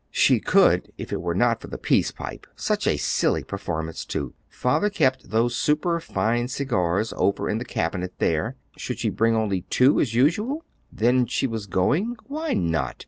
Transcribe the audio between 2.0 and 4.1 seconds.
pipe. Such a silly performance